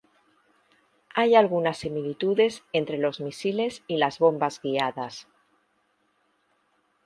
[1.13, 5.27] Hay algunas similitudes entre los misiles y las bombas guiadas.